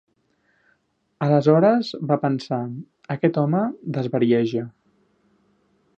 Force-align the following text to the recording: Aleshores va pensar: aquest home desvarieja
Aleshores 1.25 1.91
va 2.13 2.17
pensar: 2.23 2.61
aquest 3.17 3.39
home 3.45 3.61
desvarieja 3.99 4.65